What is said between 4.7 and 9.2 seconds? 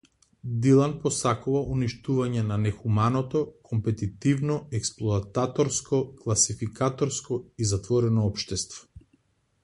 експлоататорско, класификаторско и затворено општество.